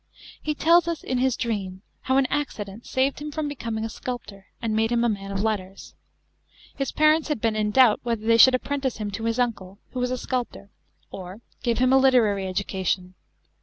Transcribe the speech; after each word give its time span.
He 0.41 0.55
tells 0.55 0.87
us 0.87 1.03
in 1.03 1.19
his 1.19 1.37
Dream 1.37 1.83
how 2.01 2.17
an 2.17 2.25
accident 2.31 2.87
saved 2.87 3.19
him 3.21 3.29
from 3.31 3.47
becoming 3.47 3.85
a 3.85 3.87
sculptor 3.89 4.47
and 4.59 4.75
made 4.75 4.91
him 4.91 5.03
a 5.03 5.09
man 5.09 5.29
of 5.31 5.43
letters. 5.43 5.93
His 6.75 6.91
parents 6.91 7.27
had 7.27 7.39
been 7.39 7.55
in 7.55 7.69
doubt 7.69 7.99
whether 8.01 8.25
they 8.25 8.37
should 8.37 8.55
apprentice 8.55 8.97
him 8.97 9.11
to 9.11 9.25
his 9.25 9.37
uncle, 9.37 9.77
who 9.91 9.99
was 9.99 10.09
a 10.09 10.17
sculptor, 10.17 10.71
or 11.11 11.41
give 11.61 11.77
him 11.77 11.93
a 11.93 11.99
literary 11.99 12.47
education. 12.47 13.13